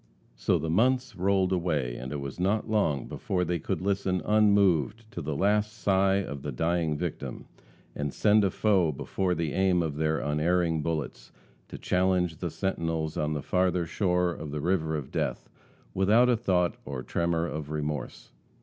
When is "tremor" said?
17.03-17.45